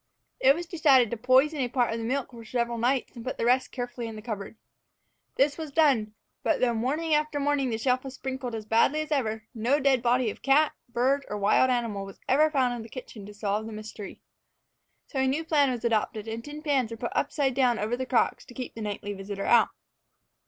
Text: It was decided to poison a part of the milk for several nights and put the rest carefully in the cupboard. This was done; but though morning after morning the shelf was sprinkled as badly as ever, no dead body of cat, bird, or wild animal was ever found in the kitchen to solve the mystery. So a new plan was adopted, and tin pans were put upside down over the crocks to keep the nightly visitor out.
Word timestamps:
It 0.39 0.55
was 0.55 0.65
decided 0.65 1.11
to 1.11 1.15
poison 1.17 1.59
a 1.59 1.67
part 1.67 1.93
of 1.93 1.99
the 1.99 2.03
milk 2.03 2.31
for 2.31 2.43
several 2.43 2.79
nights 2.79 3.15
and 3.15 3.23
put 3.23 3.37
the 3.37 3.45
rest 3.45 3.71
carefully 3.71 4.07
in 4.07 4.15
the 4.15 4.21
cupboard. 4.23 4.55
This 5.35 5.59
was 5.59 5.69
done; 5.71 6.15
but 6.41 6.59
though 6.59 6.73
morning 6.73 7.13
after 7.13 7.39
morning 7.39 7.69
the 7.69 7.77
shelf 7.77 8.03
was 8.03 8.15
sprinkled 8.15 8.55
as 8.55 8.65
badly 8.65 9.01
as 9.01 9.11
ever, 9.11 9.43
no 9.53 9.79
dead 9.79 10.01
body 10.01 10.31
of 10.31 10.41
cat, 10.41 10.71
bird, 10.89 11.23
or 11.29 11.37
wild 11.37 11.69
animal 11.69 12.03
was 12.03 12.19
ever 12.27 12.49
found 12.49 12.73
in 12.73 12.81
the 12.81 12.89
kitchen 12.89 13.27
to 13.27 13.33
solve 13.35 13.67
the 13.67 13.71
mystery. 13.71 14.19
So 15.05 15.19
a 15.19 15.27
new 15.27 15.43
plan 15.43 15.69
was 15.69 15.85
adopted, 15.85 16.27
and 16.27 16.43
tin 16.43 16.63
pans 16.63 16.89
were 16.89 16.97
put 16.97 17.11
upside 17.13 17.53
down 17.53 17.77
over 17.77 17.95
the 17.95 18.07
crocks 18.07 18.43
to 18.45 18.55
keep 18.55 18.73
the 18.73 18.81
nightly 18.81 19.13
visitor 19.13 19.45
out. 19.45 19.69